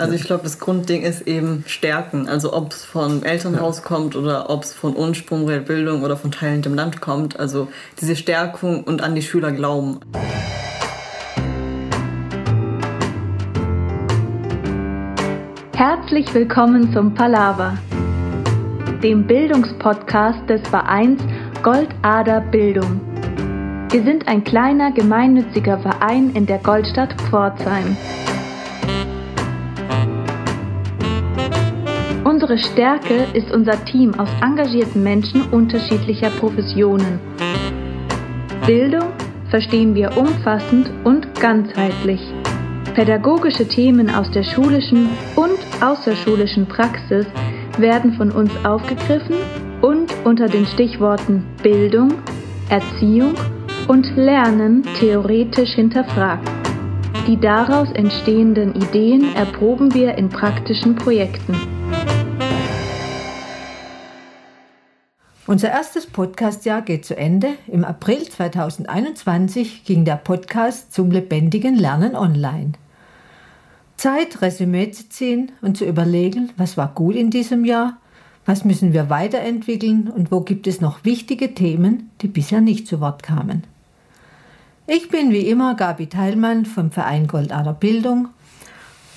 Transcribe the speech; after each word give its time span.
Also 0.00 0.14
ich 0.14 0.22
glaube, 0.22 0.44
das 0.44 0.60
Grundding 0.60 1.02
ist 1.02 1.26
eben 1.26 1.64
Stärken. 1.66 2.28
Also 2.28 2.52
ob 2.52 2.70
es 2.70 2.84
vom 2.84 3.24
Elternhaus 3.24 3.78
ja. 3.78 3.84
kommt 3.84 4.14
oder 4.14 4.48
ob 4.48 4.62
es 4.62 4.72
von 4.72 4.96
Ursprung 4.96 5.48
der 5.48 5.58
Bildung 5.58 6.02
oder 6.04 6.16
von 6.16 6.30
Teilen 6.30 6.62
dem 6.62 6.74
Land 6.74 7.00
kommt. 7.00 7.40
Also 7.40 7.66
diese 8.00 8.14
Stärkung 8.14 8.84
und 8.84 9.02
an 9.02 9.16
die 9.16 9.22
Schüler 9.22 9.50
glauben. 9.50 9.98
Herzlich 15.74 16.32
willkommen 16.32 16.92
zum 16.92 17.14
Palaver, 17.14 17.76
dem 19.02 19.26
Bildungspodcast 19.26 20.48
des 20.48 20.60
Vereins 20.68 21.20
Goldader 21.64 22.40
Bildung. 22.40 23.00
Wir 23.90 24.04
sind 24.04 24.28
ein 24.28 24.44
kleiner 24.44 24.92
gemeinnütziger 24.92 25.78
Verein 25.78 26.30
in 26.34 26.46
der 26.46 26.58
Goldstadt 26.58 27.20
Pforzheim. 27.22 27.96
Unsere 32.50 32.72
Stärke 32.72 33.26
ist 33.34 33.50
unser 33.50 33.84
Team 33.84 34.18
aus 34.18 34.30
engagierten 34.40 35.02
Menschen 35.02 35.42
unterschiedlicher 35.50 36.30
Professionen. 36.30 37.20
Bildung 38.64 39.10
verstehen 39.50 39.94
wir 39.94 40.16
umfassend 40.16 40.90
und 41.04 41.38
ganzheitlich. 41.38 42.22
Pädagogische 42.94 43.68
Themen 43.68 44.08
aus 44.08 44.30
der 44.30 44.44
schulischen 44.44 45.10
und 45.36 45.58
außerschulischen 45.82 46.64
Praxis 46.64 47.26
werden 47.76 48.14
von 48.14 48.30
uns 48.30 48.50
aufgegriffen 48.64 49.36
und 49.82 50.10
unter 50.24 50.46
den 50.46 50.64
Stichworten 50.64 51.44
Bildung, 51.62 52.14
Erziehung 52.70 53.34
und 53.88 54.16
Lernen 54.16 54.84
theoretisch 54.98 55.72
hinterfragt. 55.72 56.48
Die 57.26 57.38
daraus 57.38 57.92
entstehenden 57.92 58.74
Ideen 58.74 59.36
erproben 59.36 59.92
wir 59.92 60.16
in 60.16 60.30
praktischen 60.30 60.94
Projekten. 60.96 61.77
Unser 65.48 65.70
erstes 65.70 66.04
Podcastjahr 66.04 66.82
geht 66.82 67.06
zu 67.06 67.16
Ende. 67.16 67.54
Im 67.68 67.82
April 67.82 68.22
2021 68.22 69.82
ging 69.84 70.04
der 70.04 70.16
Podcast 70.16 70.92
zum 70.92 71.10
lebendigen 71.10 71.74
Lernen 71.74 72.14
online. 72.14 72.72
Zeit, 73.96 74.42
Resümee 74.42 74.90
zu 74.90 75.08
ziehen 75.08 75.50
und 75.62 75.78
zu 75.78 75.86
überlegen, 75.86 76.50
was 76.58 76.76
war 76.76 76.88
gut 76.94 77.16
in 77.16 77.30
diesem 77.30 77.64
Jahr, 77.64 77.96
was 78.44 78.66
müssen 78.66 78.92
wir 78.92 79.08
weiterentwickeln 79.08 80.10
und 80.14 80.30
wo 80.30 80.42
gibt 80.42 80.66
es 80.66 80.82
noch 80.82 81.06
wichtige 81.06 81.54
Themen, 81.54 82.10
die 82.20 82.28
bisher 82.28 82.60
nicht 82.60 82.86
zu 82.86 83.00
Wort 83.00 83.22
kamen. 83.22 83.64
Ich 84.86 85.08
bin 85.08 85.30
wie 85.30 85.48
immer 85.48 85.76
Gabi 85.76 86.08
Teilmann 86.08 86.66
vom 86.66 86.90
Verein 86.90 87.26
Goldader 87.26 87.72
Bildung 87.72 88.28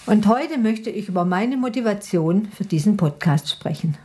und 0.05 0.25
heute 0.27 0.57
möchte 0.57 0.91
ich 0.91 1.09
über 1.09 1.25
meine 1.25 1.57
Motivation 1.57 2.45
für 2.45 2.63
diesen 2.63 2.95
Podcast 2.95 3.49
sprechen. 3.49 3.97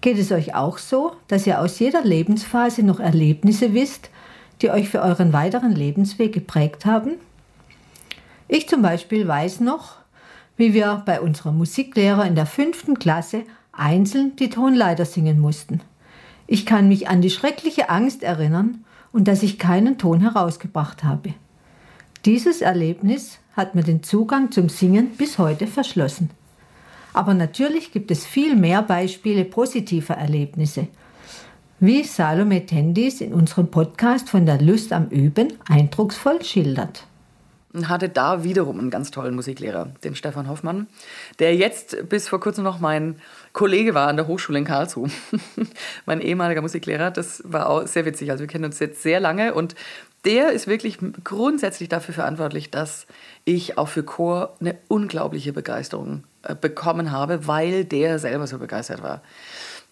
Geht 0.00 0.18
es 0.18 0.30
euch 0.30 0.54
auch 0.54 0.78
so, 0.78 1.12
dass 1.28 1.46
ihr 1.46 1.60
aus 1.60 1.78
jeder 1.78 2.04
Lebensphase 2.04 2.82
noch 2.82 3.00
Erlebnisse 3.00 3.74
wisst, 3.74 4.10
die 4.62 4.70
euch 4.70 4.88
für 4.88 5.02
euren 5.02 5.32
weiteren 5.32 5.72
Lebensweg 5.72 6.32
geprägt 6.32 6.86
haben? 6.86 7.14
Ich 8.48 8.68
zum 8.68 8.82
Beispiel 8.82 9.26
weiß 9.26 9.60
noch, 9.60 9.96
wie 10.56 10.72
wir 10.72 11.02
bei 11.04 11.20
unserem 11.20 11.58
Musiklehrer 11.58 12.24
in 12.24 12.34
der 12.34 12.46
fünften 12.46 12.98
Klasse 12.98 13.42
einzeln 13.72 14.36
die 14.36 14.50
Tonleiter 14.50 15.04
singen 15.04 15.40
mussten. 15.40 15.80
Ich 16.46 16.64
kann 16.64 16.88
mich 16.88 17.08
an 17.08 17.20
die 17.20 17.30
schreckliche 17.30 17.90
Angst 17.90 18.22
erinnern 18.22 18.84
und 19.12 19.28
dass 19.28 19.42
ich 19.42 19.58
keinen 19.58 19.98
Ton 19.98 20.20
herausgebracht 20.20 21.02
habe. 21.02 21.34
Dieses 22.24 22.60
Erlebnis 22.60 23.38
hat 23.56 23.74
mir 23.74 23.82
den 23.82 24.02
Zugang 24.02 24.52
zum 24.52 24.68
Singen 24.68 25.10
bis 25.16 25.38
heute 25.38 25.66
verschlossen. 25.66 26.30
Aber 27.16 27.32
natürlich 27.32 27.92
gibt 27.92 28.10
es 28.10 28.26
viel 28.26 28.56
mehr 28.56 28.82
Beispiele 28.82 29.46
positiver 29.46 30.12
Erlebnisse, 30.12 30.88
wie 31.80 32.04
Salome 32.04 32.66
Tendis 32.66 33.22
in 33.22 33.32
unserem 33.32 33.70
Podcast 33.70 34.28
von 34.28 34.44
der 34.44 34.60
Lust 34.60 34.92
am 34.92 35.08
Üben 35.08 35.54
eindrucksvoll 35.66 36.44
schildert. 36.44 37.06
Hatte 37.84 38.10
da 38.10 38.44
wiederum 38.44 38.78
einen 38.78 38.90
ganz 38.90 39.10
tollen 39.12 39.34
Musiklehrer, 39.34 39.94
den 40.04 40.14
Stefan 40.14 40.46
Hoffmann, 40.46 40.88
der 41.38 41.56
jetzt 41.56 42.06
bis 42.10 42.28
vor 42.28 42.38
kurzem 42.38 42.64
noch 42.64 42.80
mein 42.80 43.16
Kollege 43.54 43.94
war 43.94 44.08
an 44.08 44.16
der 44.16 44.26
Hochschule 44.26 44.58
in 44.58 44.66
Karlsruhe. 44.66 45.08
mein 46.04 46.20
ehemaliger 46.20 46.60
Musiklehrer, 46.60 47.10
das 47.10 47.42
war 47.46 47.70
auch 47.70 47.86
sehr 47.86 48.04
witzig. 48.04 48.30
Also 48.30 48.42
wir 48.42 48.48
kennen 48.48 48.66
uns 48.66 48.78
jetzt 48.78 49.02
sehr 49.02 49.20
lange 49.20 49.54
und 49.54 49.74
der 50.26 50.52
ist 50.52 50.66
wirklich 50.66 50.98
grundsätzlich 51.24 51.88
dafür 51.88 52.12
verantwortlich, 52.12 52.70
dass 52.70 53.06
ich 53.46 53.78
auch 53.78 53.88
für 53.88 54.02
Chor 54.02 54.54
eine 54.60 54.76
unglaubliche 54.88 55.54
Begeisterung 55.54 56.24
bekommen 56.54 57.10
habe, 57.10 57.46
weil 57.46 57.84
der 57.84 58.18
selber 58.18 58.46
so 58.46 58.58
begeistert 58.58 59.02
war. 59.02 59.22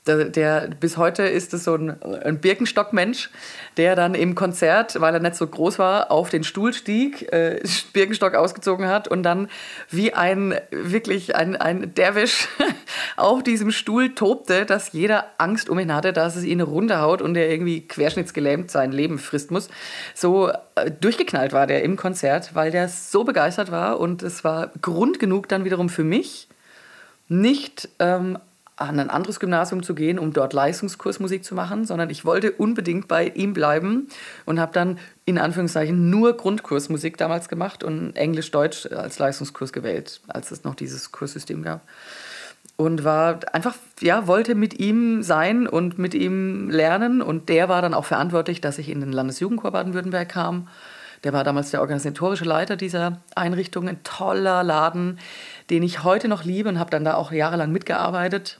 Der, 0.07 0.27
der, 0.27 0.69
bis 0.81 0.99
heute 0.99 1.23
ist 1.23 1.55
es 1.55 1.65
so 1.65 1.77
ein, 1.77 2.03
ein 2.03 2.39
Birkenstock-Mensch, 2.39 3.31
der 3.79 3.97
dann 3.97 4.15
im 4.15 4.35
Konzert, 4.35 5.01
weil 5.01 5.15
er 5.15 5.21
nicht 5.21 5.35
so 5.35 5.47
groß 5.47 5.79
war, 5.79 6.11
auf 6.11 6.29
den 6.29 6.45
Stuhl 6.45 6.75
stieg, 6.75 7.33
äh, 7.33 7.63
Birkenstock 7.95 8.35
ausgezogen 8.35 8.87
hat 8.87 9.09
und 9.09 9.23
dann 9.23 9.49
wie 9.89 10.13
ein 10.13 10.61
wirklich 10.71 11.37
ein, 11.37 11.57
ein 11.57 11.95
Derwisch 11.95 12.49
auf 13.17 13.43
diesem 13.43 13.71
Stuhl 13.71 14.15
tobte, 14.15 14.67
dass 14.67 14.93
jeder 14.93 15.25
Angst 15.39 15.71
um 15.71 15.79
ihn 15.79 15.95
hatte, 15.95 16.13
dass 16.13 16.37
es 16.37 16.45
ihn 16.45 16.61
runterhaut 16.61 17.23
und 17.23 17.35
er 17.35 17.51
irgendwie 17.51 17.89
querschnittsgelähmt 17.89 18.71
sein 18.71 18.93
Leben 18.93 19.19
frist 19.19 19.51
muss. 19.51 19.71
So 20.15 20.51
äh, 20.75 20.91
durchgeknallt 20.91 21.55
war 21.55 21.67
der 21.67 21.83
im 21.83 21.97
Konzert, 21.97 22.55
weil 22.55 22.71
der 22.71 22.91
so 22.91 23.25
begeistert 23.25 23.71
war 23.71 23.99
und 23.99 24.23
es 24.23 24.45
war 24.45 24.71
Grund 24.83 25.19
genug 25.19 25.49
dann 25.49 25.65
wiederum 25.65 25.89
für 25.89 26.05
mich, 26.05 26.49
nicht 27.29 27.89
ähm, 28.01 28.39
an 28.77 28.99
ein 28.99 29.11
anderes 29.11 29.39
Gymnasium 29.39 29.83
zu 29.83 29.95
gehen, 29.95 30.19
um 30.19 30.33
dort 30.33 30.53
Leistungskursmusik 30.53 31.45
zu 31.45 31.55
machen, 31.55 31.85
sondern 31.85 32.11
ich 32.11 32.25
wollte 32.25 32.53
unbedingt 32.53 33.07
bei 33.07 33.29
ihm 33.29 33.53
bleiben 33.53 34.09
und 34.47 34.59
habe 34.59 34.73
dann 34.73 34.99
in 35.25 35.39
Anführungszeichen 35.39 36.11
nur 36.11 36.37
Grundkursmusik 36.37 37.17
damals 37.17 37.49
gemacht 37.49 37.85
und 37.85 38.17
Englisch-Deutsch 38.17 38.87
als 38.87 39.19
Leistungskurs 39.19 39.73
gewählt, 39.73 40.21
als 40.27 40.51
es 40.51 40.65
noch 40.65 40.75
dieses 40.75 41.13
Kurssystem 41.13 41.63
gab. 41.63 41.83
Und 42.77 43.05
war 43.05 43.39
einfach, 43.53 43.77
ja, 44.01 44.27
wollte 44.27 44.57
mit 44.57 44.81
ihm 44.81 45.23
sein 45.23 45.69
und 45.69 45.97
mit 45.97 46.13
ihm 46.13 46.69
lernen. 46.71 47.23
Und 47.23 47.49
der 47.49 47.69
war 47.69 47.81
dann 47.83 47.95
auch 47.95 48.05
verantwortlich, 48.05 48.61
dass 48.61 48.79
ich 48.79 48.89
in 48.89 48.99
den 48.99 49.13
Landesjugendchor 49.13 49.71
Baden-Württemberg 49.71 50.29
kam. 50.29 50.67
Der 51.23 51.33
war 51.33 51.45
damals 51.45 51.71
der 51.71 51.81
organisatorische 51.81 52.45
Leiter 52.45 52.77
dieser 52.77 53.21
Einrichtung, 53.37 53.89
ein 53.89 54.03
toller 54.03 54.65
Laden, 54.65 55.21
den 55.71 55.85
ich 55.85 56.03
heute 56.03 56.27
noch 56.27 56.43
liebe 56.43 56.69
und 56.69 56.81
habe 56.81 56.91
dann 56.91 57.05
da 57.05 57.15
auch 57.15 57.31
jahrelang 57.31 57.71
mitgearbeitet 57.71 58.59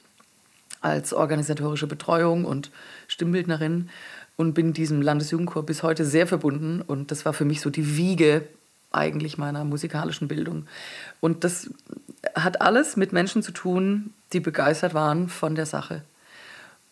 als 0.85 1.13
organisatorische 1.13 1.87
Betreuung 1.87 2.45
und 2.45 2.71
Stimmbildnerin 3.09 3.89
und 4.37 4.53
bin 4.55 4.73
diesem 4.73 5.01
Landesjugendchor 5.01 5.65
bis 5.65 5.83
heute 5.83 6.05
sehr 6.05 6.27
verbunden. 6.27 6.83
Und 6.83 7.11
das 7.11 7.25
war 7.25 7.33
für 7.33 7.45
mich 7.45 7.61
so 7.61 7.71
die 7.71 7.97
Wiege 7.97 8.47
eigentlich 8.93 9.39
meiner 9.39 9.65
musikalischen 9.65 10.29
Bildung. 10.29 10.67
Und 11.21 11.43
das 11.43 11.71
hat 12.35 12.61
alles 12.61 12.97
mit 12.97 13.13
Menschen 13.13 13.43
zu 13.43 13.53
tun, 13.53 14.13
die 14.33 14.41
begeistert 14.41 14.95
waren 14.95 15.29
von 15.29 15.55
der 15.55 15.67
Sache. 15.67 16.03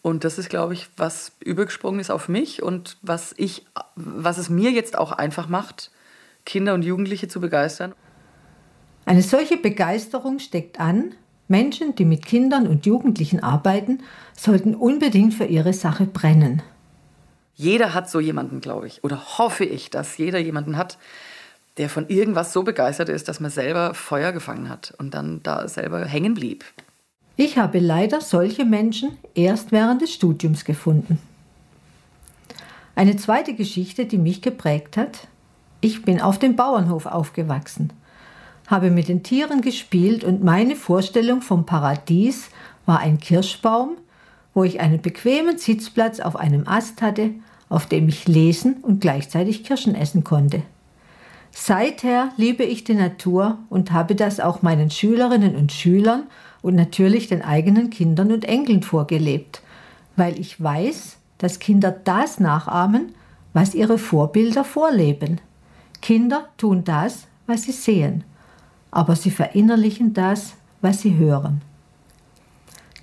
Und 0.00 0.25
das 0.25 0.38
ist, 0.38 0.48
glaube 0.48 0.75
ich, 0.75 0.88
was 0.97 1.32
übergesprungen 1.41 2.00
ist 2.00 2.10
auf 2.10 2.28
mich 2.28 2.62
und 2.62 2.97
was, 3.02 3.34
ich, 3.36 3.64
was 3.94 4.38
es 4.38 4.48
mir 4.48 4.70
jetzt 4.72 4.98
auch 4.98 5.12
einfach 5.12 5.48
macht, 5.48 5.91
Kinder 6.44 6.75
und 6.75 6.82
Jugendliche 6.82 7.28
zu 7.28 7.41
begeistern. 7.41 7.94
Eine 9.04 9.22
solche 9.22 9.56
Begeisterung 9.56 10.38
steckt 10.38 10.81
an, 10.81 11.14
Menschen, 11.52 11.94
die 11.94 12.06
mit 12.06 12.24
Kindern 12.24 12.66
und 12.66 12.86
Jugendlichen 12.86 13.40
arbeiten, 13.40 13.98
sollten 14.34 14.74
unbedingt 14.74 15.34
für 15.34 15.44
ihre 15.44 15.74
Sache 15.74 16.06
brennen. 16.06 16.62
Jeder 17.54 17.92
hat 17.92 18.08
so 18.08 18.20
jemanden, 18.20 18.62
glaube 18.62 18.86
ich, 18.86 19.04
oder 19.04 19.38
hoffe 19.38 19.66
ich, 19.66 19.90
dass 19.90 20.16
jeder 20.16 20.38
jemanden 20.38 20.78
hat, 20.78 20.96
der 21.76 21.90
von 21.90 22.08
irgendwas 22.08 22.54
so 22.54 22.62
begeistert 22.62 23.10
ist, 23.10 23.28
dass 23.28 23.38
man 23.38 23.50
selber 23.50 23.92
Feuer 23.92 24.32
gefangen 24.32 24.70
hat 24.70 24.94
und 24.96 25.12
dann 25.12 25.43
da 25.43 25.69
selber 25.69 26.06
hängen 26.06 26.32
blieb. 26.32 26.64
Ich 27.37 27.58
habe 27.58 27.78
leider 27.81 28.22
solche 28.22 28.64
Menschen 28.64 29.19
erst 29.34 29.72
während 29.72 30.00
des 30.00 30.12
Studiums 30.12 30.64
gefunden. 30.64 31.19
Eine 32.94 33.16
zweite 33.16 33.52
Geschichte, 33.55 34.06
die 34.06 34.19
mich 34.19 34.40
geprägt 34.40 34.96
hat. 34.96 35.28
Ich 35.82 36.02
bin 36.02 36.22
auf 36.22 36.38
dem 36.38 36.56
Bauernhof 36.56 37.05
aufgewachsen 37.05 37.93
habe 38.72 38.90
mit 38.90 39.08
den 39.08 39.22
Tieren 39.22 39.60
gespielt 39.60 40.24
und 40.24 40.42
meine 40.42 40.76
Vorstellung 40.76 41.42
vom 41.42 41.66
Paradies 41.66 42.48
war 42.86 43.00
ein 43.00 43.19
Kirschbaum, 43.19 43.98
wo 44.54 44.64
ich 44.64 44.80
einen 44.80 45.00
bequemen 45.00 45.58
Sitzplatz 45.58 46.20
auf 46.20 46.36
einem 46.36 46.66
Ast 46.66 47.02
hatte, 47.02 47.30
auf 47.69 47.86
dem 47.86 48.08
ich 48.08 48.26
lesen 48.26 48.78
und 48.82 49.00
gleichzeitig 49.00 49.62
Kirschen 49.62 49.94
essen 49.94 50.24
konnte. 50.24 50.62
Seither 51.50 52.30
liebe 52.38 52.64
ich 52.64 52.82
die 52.82 52.94
Natur 52.94 53.58
und 53.69 53.92
habe 53.92 54.14
das 54.14 54.40
auch 54.40 54.62
meinen 54.62 54.90
Schülerinnen 54.90 55.54
und 55.54 55.70
Schülern 55.70 56.24
und 56.62 56.74
natürlich 56.74 57.28
den 57.28 57.42
eigenen 57.42 57.90
Kindern 57.90 58.32
und 58.32 58.46
Enkeln 58.46 58.82
vorgelebt, 58.82 59.60
weil 60.16 60.40
ich 60.40 60.60
weiß, 60.62 61.19
dass 61.36 61.58
Kinder 61.58 61.90
das 61.90 62.40
nachahmen, 62.40 63.14
was 63.52 63.74
ihre 63.74 63.98
Vorbilder 63.98 64.64
vorleben. 64.64 65.42
Kinder 66.00 66.48
tun 66.56 66.84
das, 66.84 67.26
was 67.46 67.64
sie 67.64 67.72
sehen. 67.72 68.24
Aber 68.93 69.17
sie 69.17 69.33
verinnerlichen 69.33 70.15
das, 70.15 70.55
was 70.81 71.00
sie 71.00 71.17
hören. 71.17 71.62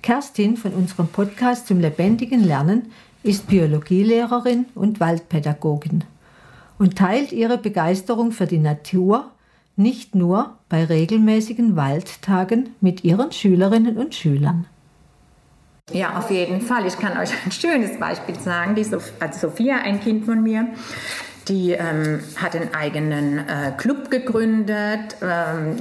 Kerstin 0.00 0.56
von 0.56 0.72
unserem 0.72 1.08
Podcast 1.08 1.66
zum 1.66 1.80
lebendigen 1.80 2.42
Lernen 2.42 2.90
ist 3.22 3.48
Biologielehrerin 3.48 4.64
und 4.74 4.98
Waldpädagogin 5.00 6.04
und 6.78 6.96
teilt 6.96 7.32
ihre 7.32 7.58
Begeisterung 7.58 8.32
für 8.32 8.46
die 8.46 8.58
Natur 8.58 9.30
nicht 9.76 10.14
nur 10.14 10.56
bei 10.68 10.84
regelmäßigen 10.84 11.76
Waldtagen 11.76 12.70
mit 12.80 13.04
ihren 13.04 13.32
Schülerinnen 13.32 13.98
und 13.98 14.14
Schülern. 14.14 14.66
Ja, 15.92 16.18
auf 16.18 16.30
jeden 16.30 16.60
Fall. 16.60 16.86
Ich 16.86 16.96
kann 16.96 17.18
euch 17.18 17.30
ein 17.44 17.50
schönes 17.50 17.98
Beispiel 17.98 18.38
sagen. 18.38 18.74
Die 18.74 18.84
Sof 18.84 19.12
also 19.18 19.48
Sophia, 19.48 19.76
ein 19.78 20.00
Kind 20.00 20.24
von 20.24 20.42
mir, 20.42 20.68
die 21.50 21.72
ähm, 21.72 22.20
hat 22.36 22.54
einen 22.54 22.72
eigenen 22.72 23.38
äh, 23.38 23.72
Club 23.76 24.10
gegründet. 24.10 25.16
Ähm, 25.20 25.76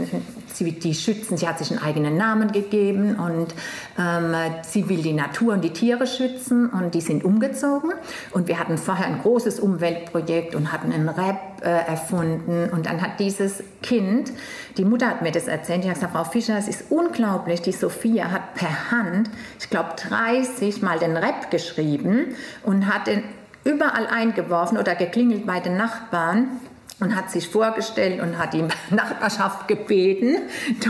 sie, 0.52 0.72
die 0.72 0.96
schützen, 0.96 1.38
sie 1.38 1.48
hat 1.48 1.60
sich 1.60 1.70
einen 1.70 1.82
eigenen 1.82 2.18
Namen 2.18 2.52
gegeben 2.52 3.16
und 3.16 3.54
ähm, 3.98 4.36
sie 4.64 4.90
will 4.90 5.02
die 5.02 5.14
Natur 5.14 5.54
und 5.54 5.64
die 5.64 5.70
Tiere 5.70 6.08
schützen 6.08 6.70
und 6.70 6.96
die 6.96 7.02
sind 7.02 7.24
umgezogen. 7.24 7.92
Und 8.32 8.48
wir 8.48 8.60
hatten 8.60 8.78
vorher 8.78 9.06
ein 9.06 9.22
großes 9.22 9.60
Umweltprojekt 9.60 10.56
und 10.56 10.72
hatten 10.72 10.92
einen 10.92 11.08
Rap 11.08 11.62
äh, 11.62 11.70
erfunden. 11.70 12.70
Und 12.72 12.88
dann 12.88 13.02
hat 13.02 13.20
dieses 13.20 13.64
Kind, 13.84 14.32
die 14.78 14.86
Mutter 14.86 15.08
hat 15.08 15.22
mir 15.22 15.32
das 15.32 15.48
erzählt, 15.48 15.84
die 15.84 15.88
hat 15.88 15.96
gesagt, 15.96 16.14
Frau 16.14 16.24
Fischer, 16.24 16.58
es 16.58 16.68
ist 16.68 16.86
unglaublich, 16.90 17.62
die 17.62 17.74
Sophia 17.74 18.32
hat 18.32 18.56
per 18.56 18.92
Hand, 18.92 19.30
ich 19.60 19.70
glaube 19.70 19.90
30 20.10 20.82
Mal 20.82 20.98
den 20.98 21.16
Rap 21.16 21.52
geschrieben 21.52 22.36
und 22.64 22.88
hat 22.88 23.06
den 23.06 23.24
überall 23.64 24.08
eingeworfen 24.08 24.78
oder 24.78 24.96
geklingelt 24.96 25.46
bei 25.46 25.60
den 25.60 25.78
Nachbarn 25.78 26.60
und 27.00 27.16
hat 27.16 27.32
sich 27.32 27.48
vorgestellt 27.48 28.22
und 28.22 28.38
hat 28.38 28.54
die 28.54 28.64
Nachbarschaft 28.90 29.68
gebeten, 29.68 30.38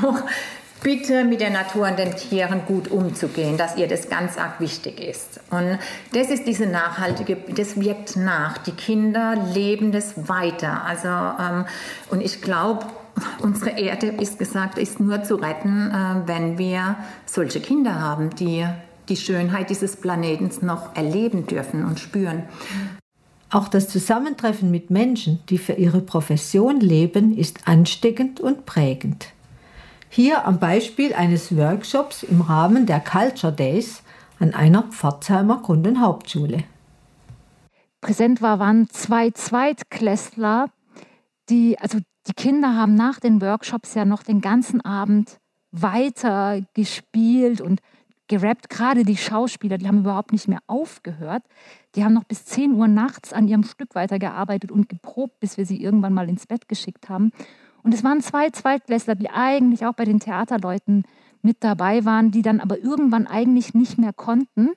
doch 0.01 0.23
bitte 0.81 1.23
mit 1.25 1.41
der 1.41 1.49
Natur 1.49 1.87
und 1.87 1.99
den 1.99 2.15
Tieren 2.15 2.61
gut 2.65 2.89
umzugehen, 2.89 3.57
dass 3.57 3.75
ihr 3.75 3.87
das 3.87 4.09
ganz 4.09 4.37
arg 4.37 4.59
wichtig 4.59 4.99
ist. 4.99 5.41
Und 5.49 5.77
das 6.13 6.29
ist 6.29 6.45
diese 6.45 6.65
nachhaltige, 6.65 7.37
das 7.55 7.79
wirkt 7.79 8.15
nach. 8.15 8.57
Die 8.59 8.71
Kinder 8.71 9.35
leben 9.53 9.91
das 9.91 10.29
weiter. 10.29 10.83
Also, 10.85 11.07
ähm, 11.07 11.65
und 12.09 12.21
ich 12.21 12.41
glaube, 12.41 12.85
unsere 13.41 13.71
Erde, 13.71 14.07
ist 14.07 14.39
gesagt, 14.39 14.77
ist 14.77 14.99
nur 14.99 15.23
zu 15.23 15.35
retten, 15.35 15.91
äh, 15.91 16.27
wenn 16.27 16.57
wir 16.57 16.95
solche 17.25 17.59
Kinder 17.59 17.99
haben, 17.99 18.29
die 18.31 18.65
die 19.09 19.17
Schönheit 19.17 19.69
dieses 19.69 19.95
Planetens 19.95 20.61
noch 20.61 20.95
erleben 20.95 21.47
dürfen 21.47 21.85
und 21.85 21.99
spüren. 21.99 22.43
Auch 23.51 23.67
das 23.67 23.89
Zusammentreffen 23.89 24.69
mit 24.69 24.91
Menschen, 24.91 25.39
die 25.49 25.57
für 25.57 25.73
ihre 25.73 26.01
Profession 26.01 26.79
leben, 26.79 27.35
ist 27.35 27.67
ansteckend 27.67 28.39
und 28.39 28.65
prägend. 28.65 29.27
Hier 30.09 30.45
am 30.45 30.59
Beispiel 30.59 31.13
eines 31.13 31.55
Workshops 31.55 32.23
im 32.23 32.41
Rahmen 32.41 32.85
der 32.85 32.99
Culture 32.99 33.53
Days 33.53 34.03
an 34.39 34.53
einer 34.53 34.83
Pforzheimer 34.83 35.61
Grund- 35.61 35.87
und 35.87 35.99
Hauptschule. 35.99 36.63
Präsent 38.01 38.41
war, 38.41 38.59
waren 38.59 38.89
zwei 38.89 39.31
Zweitklässler, 39.31 40.69
die, 41.49 41.77
also 41.79 41.99
die 42.27 42.33
Kinder 42.33 42.75
haben 42.75 42.95
nach 42.95 43.19
den 43.19 43.41
Workshops 43.41 43.95
ja 43.95 44.05
noch 44.05 44.23
den 44.23 44.41
ganzen 44.41 44.81
Abend 44.81 45.37
weiter 45.71 46.61
gespielt 46.73 47.61
und 47.61 47.81
gerappt. 48.29 48.69
Gerade 48.69 49.03
die 49.03 49.17
Schauspieler, 49.17 49.77
die 49.77 49.87
haben 49.87 49.99
überhaupt 49.99 50.31
nicht 50.31 50.47
mehr 50.47 50.59
aufgehört. 50.67 51.43
Die 51.95 52.05
haben 52.05 52.13
noch 52.13 52.23
bis 52.23 52.45
10 52.45 52.73
Uhr 52.73 52.87
nachts 52.87 53.33
an 53.33 53.47
ihrem 53.47 53.63
Stück 53.63 53.95
weitergearbeitet 53.95 54.71
und 54.71 54.87
geprobt, 54.87 55.39
bis 55.41 55.57
wir 55.57 55.65
sie 55.65 55.81
irgendwann 55.81 56.13
mal 56.13 56.29
ins 56.29 56.47
Bett 56.47 56.69
geschickt 56.69 57.09
haben. 57.09 57.31
Und 57.83 57.93
es 57.93 58.03
waren 58.03 58.21
zwei 58.21 58.49
Zweitklässler, 58.49 59.15
die 59.15 59.29
eigentlich 59.29 59.85
auch 59.85 59.93
bei 59.93 60.05
den 60.05 60.19
Theaterleuten 60.19 61.03
mit 61.41 61.57
dabei 61.63 62.05
waren, 62.05 62.31
die 62.31 62.41
dann 62.41 62.59
aber 62.59 62.79
irgendwann 62.79 63.27
eigentlich 63.27 63.73
nicht 63.73 63.97
mehr 63.97 64.13
konnten 64.13 64.69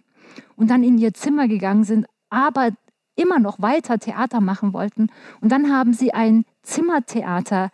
und 0.56 0.70
dann 0.70 0.82
in 0.82 0.98
ihr 0.98 1.12
Zimmer 1.14 1.48
gegangen 1.48 1.84
sind, 1.84 2.06
aber 2.30 2.70
immer 3.16 3.38
noch 3.38 3.60
weiter 3.60 3.98
Theater 3.98 4.40
machen 4.40 4.72
wollten. 4.72 5.08
Und 5.40 5.52
dann 5.52 5.70
haben 5.70 5.92
sie 5.92 6.14
ein 6.14 6.44
Zimmertheater 6.62 7.70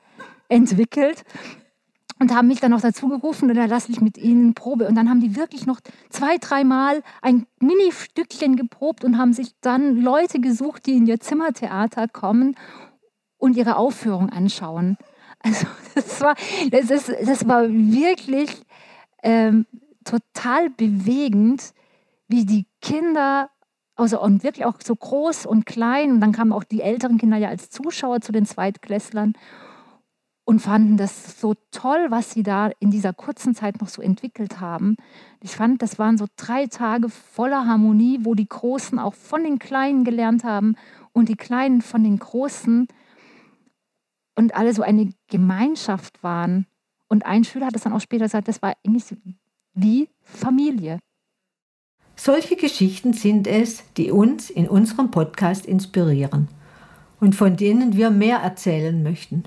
entwickelt 0.49 1.25
und 2.19 2.35
haben 2.35 2.49
mich 2.49 2.61
dann 2.61 2.71
noch 2.71 2.81
dazu 2.81 3.09
gerufen 3.09 3.49
und 3.49 3.57
dann 3.57 3.69
lasse 3.69 3.93
ich 3.93 4.01
mit 4.01 4.19
ihnen 4.19 4.55
Probe. 4.55 4.87
Und 4.87 4.95
dann 4.95 5.09
haben 5.09 5.21
die 5.21 5.37
wirklich 5.37 5.67
noch 5.67 5.81
zwei, 6.11 6.39
dreimal 6.39 7.03
ein 7.23 7.47
Mini-Stückchen 7.61 8.57
geprobt 8.57 9.05
und 9.05 9.19
haben 9.19 9.33
sich 9.33 9.55
dann 9.61 9.97
Leute 9.97 10.41
gesucht, 10.41 10.87
die 10.87 10.97
in 10.97 11.07
ihr 11.07 11.21
Zimmertheater 11.21 12.09
kommen 12.09 12.57
und 13.37 13.57
ihre 13.57 13.77
Aufführung 13.77 14.31
anschauen. 14.31 14.97
Also 15.41 15.69
das 15.95 16.21
war, 16.21 16.35
das 16.73 16.91
ist, 16.91 17.15
das 17.25 17.47
war 17.47 17.69
wirklich 17.69 18.51
ähm, 19.23 19.67
total 20.05 20.69
bewegend, 20.69 21.75
wie 22.27 22.45
die 22.45 22.67
Kinder 22.83 23.49
also 23.95 24.21
und 24.21 24.43
wirklich 24.43 24.65
auch 24.65 24.81
so 24.83 24.97
groß 24.97 25.47
und 25.47 25.65
klein. 25.65 26.11
Und 26.11 26.21
dann 26.21 26.33
kamen 26.33 26.53
auch 26.53 26.65
die 26.65 26.81
älteren 26.81 27.19
Kinder 27.19 27.37
ja 27.37 27.51
als 27.51 27.71
Zuschauer 27.71 28.21
zu 28.21 28.33
den 28.33 28.47
Zweitklässlern 28.47 29.35
und 30.49 30.61
fanden 30.61 30.97
das 30.97 31.39
so 31.39 31.53
toll, 31.73 32.07
was 32.09 32.31
sie 32.31 32.43
da 32.43 32.71
in 32.81 32.91
dieser 32.91 33.13
kurzen 33.13 33.55
Zeit 33.55 33.83
noch 33.83 33.89
so 33.89 34.01
entwickelt 34.01 34.61
haben. 34.61 34.97
Ich 35.43 35.55
fand, 35.55 35.83
das 35.83 35.99
waren 35.99 36.17
so 36.17 36.25
drei 36.37 36.67
Tage 36.67 37.11
voller 37.11 37.67
Harmonie, 37.67 38.21
wo 38.23 38.35
die 38.35 38.49
Großen 38.49 38.99
auch 38.99 39.13
von 39.13 39.45
den 39.45 39.59
Kleinen 39.59 40.05
gelernt 40.05 40.45
haben 40.45 40.77
und 41.13 41.29
die 41.29 41.37
Kleinen 41.37 41.83
von 41.83 42.03
den 42.03 42.19
Großen 42.19 42.89
und 44.37 44.55
alle 44.55 44.73
so 44.73 44.81
eine 44.81 45.13
Gemeinschaft 45.27 46.23
waren. 46.23 46.67
Und 47.09 47.27
ein 47.27 47.45
Schüler 47.45 47.67
hat 47.67 47.77
es 47.77 47.83
dann 47.83 47.93
auch 47.93 48.01
später 48.01 48.25
gesagt, 48.25 48.49
das 48.49 48.63
war 48.63 48.73
eigentlich 48.87 49.15
wie 49.75 50.09
Familie. 50.23 50.99
Solche 52.17 52.57
Geschichten 52.57 53.13
sind 53.13 53.47
es, 53.47 53.83
die 53.99 54.11
uns 54.11 54.49
in 54.49 54.67
unserem 54.67 55.11
Podcast 55.11 55.67
inspirieren 55.67 56.49
und 57.21 57.35
von 57.35 57.55
denen 57.59 57.99
wir 57.99 58.09
mehr 58.09 58.39
erzählen 58.39 59.03
möchten. 59.03 59.45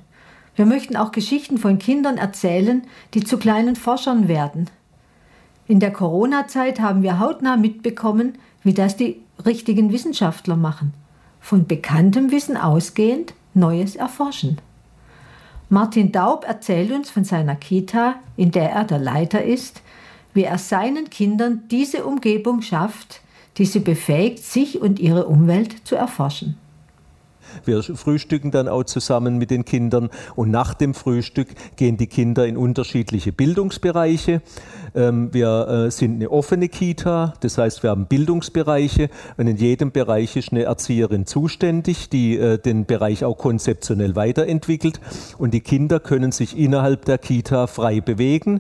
Wir 0.56 0.66
möchten 0.66 0.98
auch 0.98 1.12
Geschichten 1.12 1.58
von 1.58 1.80
Kindern 1.80 2.18
erzählen, 2.18 2.84
die 3.14 3.24
zu 3.24 3.38
kleinen 3.38 3.76
Forschern 3.76 4.28
werden. 4.28 4.70
In 5.68 5.80
der 5.80 5.92
Corona-Zeit 5.92 6.80
haben 6.80 7.04
wir 7.04 7.20
hautnah 7.20 7.56
mitbekommen, 7.56 8.34
wie 8.64 8.74
das 8.74 8.98
die 8.98 9.22
richtigen 9.46 9.92
Wissenschaftler 9.92 10.56
machen. 10.56 10.94
Von 11.40 11.66
bekanntem 11.66 12.32
Wissen 12.32 12.58
ausgehend 12.58 13.34
Neues 13.54 13.96
erforschen. 13.96 14.60
Martin 15.70 16.12
Daub 16.12 16.46
erzählt 16.46 16.92
uns 16.92 17.10
von 17.10 17.24
seiner 17.24 17.56
Kita, 17.56 18.16
in 18.36 18.52
der 18.52 18.72
er 18.72 18.84
der 18.84 19.00
Leiter 19.00 19.44
ist, 19.44 19.82
wie 20.34 20.44
er 20.44 20.58
seinen 20.58 21.10
Kindern 21.10 21.64
diese 21.72 22.06
Umgebung 22.06 22.62
schafft, 22.62 23.22
die 23.58 23.66
sie 23.66 23.80
befähigt, 23.80 24.40
sich 24.40 24.82
und 24.82 25.00
ihre 25.00 25.28
Umwelt 25.28 25.88
zu 25.88 25.96
erforschen. 25.96 26.58
Wir 27.66 27.84
frühstücken 27.84 28.52
dann 28.52 28.68
auch 28.68 28.84
zusammen 28.84 29.38
mit 29.38 29.52
den 29.52 29.66
Kindern 29.66 30.10
und 30.36 30.52
nach 30.52 30.74
dem 30.74 30.94
Frühstück 30.94 31.50
gehen 31.76 31.98
die 31.98 32.08
Kinder 32.08 32.48
in 32.48 32.58
unterschiedliche 32.58 33.32
Bildungsbereiche. 33.32 34.42
Ähm, 34.94 35.34
wir 35.34 35.68
äh, 35.68 35.92
sind 35.92 36.16
eine 36.16 36.30
offene 36.30 36.68
Kita, 36.68 37.34
das 37.40 37.58
heißt, 37.58 37.84
wir 37.84 37.92
haben 37.92 38.08
Bildungsbereiche 38.08 39.10
und 39.38 39.48
in 39.48 39.56
jedem 39.56 39.92
Bereich 39.92 40.36
ist 40.36 40.52
eine 40.52 40.64
Erzieherin 40.64 41.26
zuständig, 41.26 42.10
die 42.10 42.38
äh, 42.38 42.58
den 42.58 42.86
Bereich 42.86 43.24
auch 43.24 43.38
konzeptionell 43.38 44.16
weiterentwickelt 44.16 45.00
und 45.38 45.54
die 45.54 45.62
Kinder 45.62 46.00
können 46.00 46.32
sich 46.32 46.58
innerhalb 46.58 47.06
der 47.06 47.18
Kita 47.18 47.68
frei 47.68 48.02
bewegen, 48.02 48.60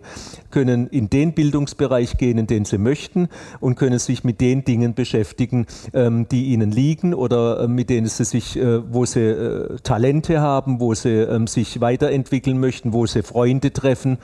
können 0.51 0.87
in 0.87 1.09
den 1.09 1.33
Bildungsbereich 1.33 2.17
gehen, 2.17 2.37
in 2.37 2.47
den 2.47 2.65
sie 2.65 2.77
möchten 2.77 3.27
und 3.59 3.75
können 3.75 3.99
sich 3.99 4.23
mit 4.23 4.39
den 4.39 4.63
Dingen 4.63 4.93
beschäftigen, 4.93 5.65
ähm, 5.93 6.27
die 6.29 6.45
ihnen 6.45 6.71
liegen 6.71 7.13
oder 7.13 7.61
äh, 7.61 7.67
mit 7.67 7.89
denen 7.89 8.07
sie 8.07 8.23
sich 8.23 8.57
wo 8.89 9.05
sie 9.05 9.21
äh, 9.21 9.77
Talente 9.83 10.41
haben, 10.41 10.79
wo 10.79 10.93
sie 10.93 11.09
ähm, 11.09 11.47
sich 11.47 11.81
weiterentwickeln 11.81 12.59
möchten, 12.59 12.93
wo 12.93 13.05
sie 13.05 13.23
Freunde 13.23 13.71
treffen. 13.73 14.17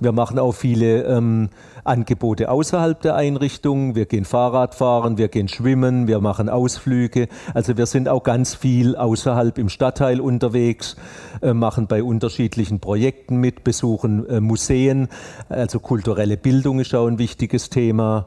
Wir 0.00 0.12
machen 0.12 0.38
auch 0.38 0.52
viele 0.52 1.02
ähm, 1.04 1.48
Angebote 1.82 2.50
außerhalb 2.50 3.00
der 3.00 3.16
Einrichtung. 3.16 3.96
Wir 3.96 4.06
gehen 4.06 4.24
Fahrrad 4.24 4.76
fahren, 4.76 5.18
wir 5.18 5.26
gehen 5.26 5.48
schwimmen, 5.48 6.06
wir 6.06 6.20
machen 6.20 6.48
Ausflüge. 6.48 7.26
Also 7.52 7.76
wir 7.76 7.86
sind 7.86 8.08
auch 8.08 8.22
ganz 8.22 8.54
viel 8.54 8.94
außerhalb 8.94 9.58
im 9.58 9.68
Stadtteil 9.68 10.20
unterwegs, 10.20 10.96
äh, 11.42 11.52
machen 11.52 11.88
bei 11.88 12.02
unterschiedlichen 12.02 12.78
Projekten 12.78 13.38
mit, 13.38 13.64
besuchen 13.64 14.28
äh, 14.28 14.40
Museen. 14.40 15.08
Also 15.48 15.80
kulturelle 15.80 16.36
Bildung 16.36 16.78
ist 16.78 16.94
auch 16.94 17.08
ein 17.08 17.18
wichtiges 17.18 17.68
Thema. 17.68 18.26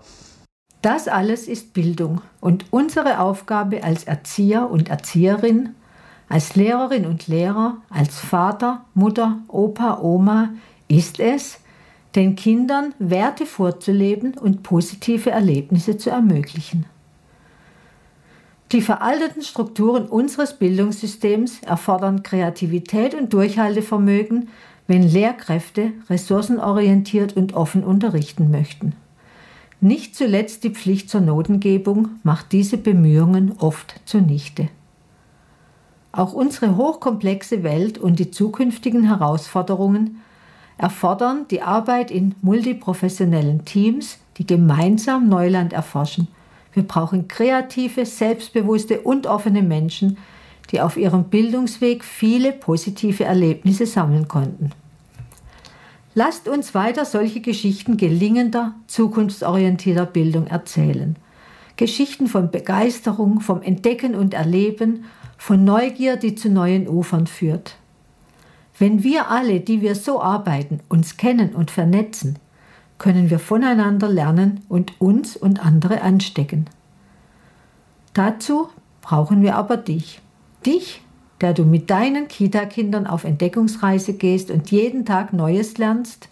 Das 0.81 1.07
alles 1.07 1.47
ist 1.47 1.73
Bildung 1.73 2.21
und 2.39 2.65
unsere 2.71 3.19
Aufgabe 3.19 3.83
als 3.83 4.03
Erzieher 4.05 4.69
und 4.69 4.89
Erzieherin, 4.89 5.75
als 6.27 6.55
Lehrerin 6.55 7.05
und 7.05 7.27
Lehrer, 7.27 7.77
als 7.89 8.19
Vater, 8.19 8.85
Mutter, 8.95 9.37
Opa, 9.47 9.99
Oma 10.01 10.49
ist 10.87 11.19
es, 11.19 11.59
den 12.15 12.35
Kindern 12.35 12.93
Werte 12.97 13.45
vorzuleben 13.45 14.33
und 14.37 14.63
positive 14.63 15.29
Erlebnisse 15.29 15.97
zu 15.97 16.09
ermöglichen. 16.09 16.85
Die 18.71 18.81
veralteten 18.81 19.43
Strukturen 19.43 20.05
unseres 20.05 20.57
Bildungssystems 20.57 21.61
erfordern 21.61 22.23
Kreativität 22.23 23.13
und 23.13 23.33
Durchhaltevermögen, 23.33 24.49
wenn 24.87 25.03
Lehrkräfte 25.03 25.91
ressourcenorientiert 26.09 27.35
und 27.37 27.53
offen 27.53 27.83
unterrichten 27.83 28.49
möchten. 28.49 28.95
Nicht 29.83 30.15
zuletzt 30.15 30.63
die 30.63 30.69
Pflicht 30.69 31.09
zur 31.09 31.21
Notengebung 31.21 32.09
macht 32.21 32.51
diese 32.51 32.77
Bemühungen 32.77 33.53
oft 33.57 33.99
zunichte. 34.05 34.69
Auch 36.11 36.33
unsere 36.33 36.75
hochkomplexe 36.77 37.63
Welt 37.63 37.97
und 37.97 38.19
die 38.19 38.29
zukünftigen 38.29 39.05
Herausforderungen 39.05 40.21
erfordern 40.77 41.47
die 41.49 41.63
Arbeit 41.63 42.11
in 42.11 42.35
multiprofessionellen 42.43 43.65
Teams, 43.65 44.19
die 44.37 44.45
gemeinsam 44.45 45.27
Neuland 45.27 45.73
erforschen. 45.73 46.27
Wir 46.73 46.83
brauchen 46.83 47.27
kreative, 47.27 48.05
selbstbewusste 48.05 49.01
und 49.01 49.25
offene 49.25 49.63
Menschen, 49.63 50.17
die 50.69 50.79
auf 50.79 50.95
ihrem 50.95 51.23
Bildungsweg 51.23 52.03
viele 52.03 52.51
positive 52.51 53.23
Erlebnisse 53.23 53.87
sammeln 53.87 54.27
konnten. 54.27 54.71
Lasst 56.13 56.49
uns 56.49 56.75
weiter 56.75 57.05
solche 57.05 57.39
Geschichten 57.39 57.95
gelingender, 57.95 58.75
zukunftsorientierter 58.87 60.05
Bildung 60.05 60.47
erzählen. 60.47 61.15
Geschichten 61.77 62.27
von 62.27 62.51
Begeisterung, 62.51 63.39
vom 63.39 63.61
Entdecken 63.61 64.15
und 64.15 64.33
Erleben, 64.33 65.05
von 65.37 65.63
Neugier, 65.63 66.17
die 66.17 66.35
zu 66.35 66.49
neuen 66.49 66.87
Ufern 66.87 67.27
führt. 67.27 67.77
Wenn 68.77 69.03
wir 69.03 69.29
alle, 69.29 69.61
die 69.61 69.81
wir 69.81 69.95
so 69.95 70.21
arbeiten, 70.21 70.81
uns 70.89 71.15
kennen 71.17 71.55
und 71.55 71.71
vernetzen, 71.71 72.39
können 72.97 73.29
wir 73.29 73.39
voneinander 73.39 74.09
lernen 74.09 74.61
und 74.69 74.99
uns 74.99 75.37
und 75.37 75.65
andere 75.65 76.01
anstecken. 76.01 76.65
Dazu 78.13 78.69
brauchen 79.01 79.41
wir 79.41 79.55
aber 79.55 79.77
dich. 79.77 80.21
Dich, 80.65 81.01
der 81.41 81.53
du 81.53 81.65
mit 81.65 81.89
deinen 81.89 82.27
Kita-Kindern 82.27 83.07
auf 83.07 83.23
Entdeckungsreise 83.23 84.13
gehst 84.13 84.51
und 84.51 84.71
jeden 84.71 85.05
Tag 85.05 85.33
Neues 85.33 85.77
lernst, 85.77 86.29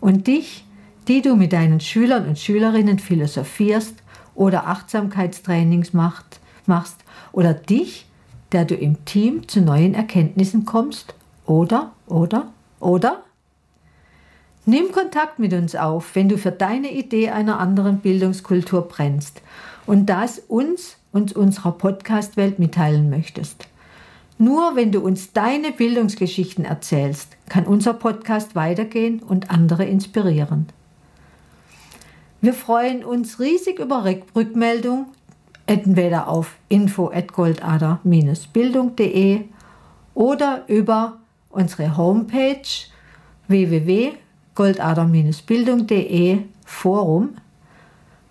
und 0.00 0.26
dich, 0.26 0.66
die 1.06 1.22
du 1.22 1.36
mit 1.36 1.52
deinen 1.52 1.80
Schülern 1.80 2.26
und 2.26 2.38
Schülerinnen 2.38 2.98
philosophierst 2.98 3.94
oder 4.34 4.66
Achtsamkeitstrainings 4.66 5.92
macht, 5.92 6.40
machst, 6.66 6.96
oder 7.30 7.54
dich, 7.54 8.06
der 8.50 8.64
du 8.64 8.74
im 8.74 9.04
Team 9.04 9.48
zu 9.48 9.60
neuen 9.60 9.94
Erkenntnissen 9.94 10.64
kommst, 10.64 11.14
oder, 11.46 11.92
oder, 12.06 12.52
oder? 12.80 13.22
Nimm 14.66 14.92
Kontakt 14.92 15.38
mit 15.38 15.52
uns 15.52 15.74
auf, 15.74 16.14
wenn 16.14 16.28
du 16.28 16.36
für 16.36 16.52
deine 16.52 16.92
Idee 16.92 17.30
einer 17.30 17.58
anderen 17.58 17.98
Bildungskultur 17.98 18.82
brennst 18.82 19.40
und 19.86 20.06
das 20.06 20.38
uns 20.40 20.96
und 21.12 21.32
unserer 21.34 21.72
Podcast-Welt 21.72 22.58
mitteilen 22.58 23.10
möchtest. 23.10 23.66
Nur 24.42 24.74
wenn 24.74 24.90
du 24.90 24.98
uns 24.98 25.32
deine 25.32 25.70
Bildungsgeschichten 25.70 26.64
erzählst, 26.64 27.36
kann 27.48 27.64
unser 27.64 27.94
Podcast 27.94 28.56
weitergehen 28.56 29.22
und 29.22 29.52
andere 29.52 29.84
inspirieren. 29.84 30.66
Wir 32.40 32.52
freuen 32.52 33.04
uns 33.04 33.38
riesig 33.38 33.78
über 33.78 34.04
Rückmeldung, 34.34 35.06
entweder 35.66 36.26
auf 36.26 36.56
info@goldader-bildung.de 36.68 39.44
oder 40.14 40.64
über 40.66 41.18
unsere 41.50 41.96
Homepage 41.96 42.66
www.goldader-bildung.de 43.46 46.38
Forum 46.64 47.36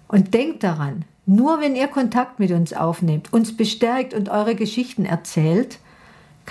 und 0.10 0.34
denkt 0.34 0.65
daran, 0.65 1.06
nur 1.25 1.62
wenn 1.62 1.77
ihr 1.77 1.88
Kontakt 1.88 2.38
mit 2.38 2.51
uns 2.51 2.74
aufnehmt, 2.74 3.32
uns 3.32 3.56
bestärkt 3.56 4.13
und 4.13 4.27
eure 4.27 4.56
Geschichten 4.56 5.06
erzählt, 5.06 5.80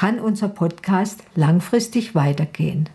kann 0.00 0.18
unser 0.18 0.48
Podcast 0.48 1.22
langfristig 1.34 2.14
weitergehen. 2.14 2.88